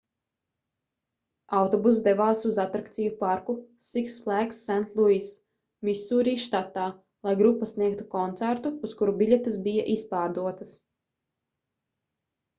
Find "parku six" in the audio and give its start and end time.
3.19-4.15